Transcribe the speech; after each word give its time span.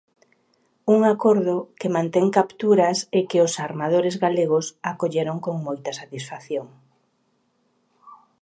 Un 0.93 0.99
acordo 1.13 1.55
que 1.79 1.93
mantén 1.95 2.27
capturas 2.37 2.97
e 3.17 3.19
que 3.29 3.39
os 3.47 3.53
armadores 3.67 4.15
galegos 4.23 4.65
acolleron 4.91 5.37
con 5.45 5.55
moita 5.67 5.91
satisfacción. 6.01 6.67